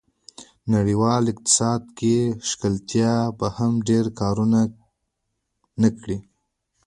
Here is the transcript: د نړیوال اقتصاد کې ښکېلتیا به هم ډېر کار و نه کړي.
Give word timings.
د 0.63 0.65
نړیوال 0.75 1.23
اقتصاد 1.33 1.81
کې 1.99 2.15
ښکېلتیا 2.47 3.13
به 3.37 3.47
هم 3.57 3.73
ډېر 3.89 4.05
کار 4.19 4.35
و 4.43 4.45
نه 5.81 5.89
کړي. 5.99 6.17